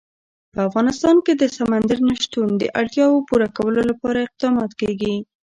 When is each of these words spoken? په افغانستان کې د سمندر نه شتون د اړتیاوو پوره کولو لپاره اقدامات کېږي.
په 0.53 0.59
افغانستان 0.69 1.15
کې 1.25 1.33
د 1.35 1.43
سمندر 1.57 1.97
نه 2.09 2.15
شتون 2.23 2.49
د 2.57 2.63
اړتیاوو 2.79 3.25
پوره 3.27 3.47
کولو 3.57 3.81
لپاره 3.89 4.19
اقدامات 4.27 4.71
کېږي. 4.81 5.13